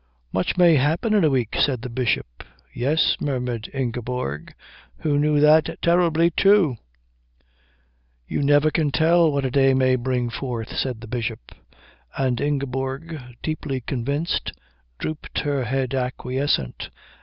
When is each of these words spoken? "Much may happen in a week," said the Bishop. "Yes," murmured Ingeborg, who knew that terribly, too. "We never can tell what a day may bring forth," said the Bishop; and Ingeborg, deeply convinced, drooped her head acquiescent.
"Much 0.33 0.57
may 0.57 0.77
happen 0.77 1.13
in 1.13 1.23
a 1.23 1.29
week," 1.29 1.55
said 1.59 1.83
the 1.83 1.87
Bishop. 1.87 2.25
"Yes," 2.73 3.15
murmured 3.19 3.69
Ingeborg, 3.71 4.55
who 5.01 5.19
knew 5.19 5.39
that 5.39 5.79
terribly, 5.79 6.31
too. 6.31 6.77
"We 8.27 8.37
never 8.37 8.71
can 8.71 8.89
tell 8.89 9.31
what 9.31 9.45
a 9.45 9.51
day 9.51 9.75
may 9.75 9.95
bring 9.97 10.31
forth," 10.31 10.69
said 10.75 11.01
the 11.01 11.07
Bishop; 11.07 11.51
and 12.17 12.41
Ingeborg, 12.41 13.21
deeply 13.43 13.81
convinced, 13.81 14.53
drooped 14.99 15.41
her 15.41 15.65
head 15.65 15.93
acquiescent. 15.93 16.89